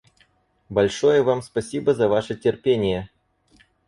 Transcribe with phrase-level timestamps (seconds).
[0.67, 3.07] Большое вам спасибо за ваше терпение.